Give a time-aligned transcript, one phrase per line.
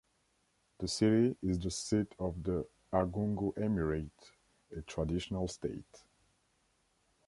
[0.79, 4.31] The city is the seat of the Argungu Emirate,
[4.75, 6.03] a traditional state.